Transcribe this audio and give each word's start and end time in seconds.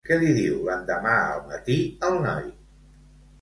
Què 0.09 0.15
li 0.21 0.29
diu 0.37 0.55
l'endemà 0.69 1.11
al 1.25 1.43
matí 1.51 1.77
al 2.09 2.19
noi? 2.25 2.49